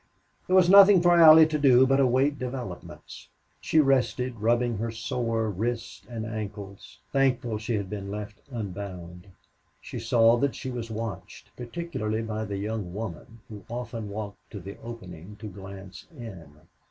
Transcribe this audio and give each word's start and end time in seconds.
There 0.47 0.55
was 0.55 0.67
nothing 0.67 0.99
for 0.99 1.11
Allie 1.15 1.45
to 1.45 1.59
do 1.59 1.85
but 1.85 1.99
await 1.99 2.39
developments. 2.39 3.29
She 3.59 3.79
rested, 3.79 4.37
rubbing 4.39 4.79
her 4.79 4.89
sore 4.89 5.47
wrists 5.51 6.01
and 6.09 6.25
ankles, 6.25 6.97
thankful 7.11 7.59
she 7.59 7.75
had 7.75 7.87
been 7.87 8.09
left 8.09 8.41
unbound. 8.49 9.27
She 9.79 9.99
saw 9.99 10.37
that 10.37 10.55
she 10.55 10.71
was 10.71 10.89
watched, 10.89 11.55
particularly 11.55 12.23
by 12.23 12.45
the 12.45 12.57
young 12.57 12.95
woman, 12.95 13.41
who 13.47 13.63
often 13.69 14.09
walked 14.09 14.39
to 14.49 14.59
the 14.59 14.75
opening 14.81 15.35
to 15.35 15.45
glance 15.47 16.07
in. 16.17 16.49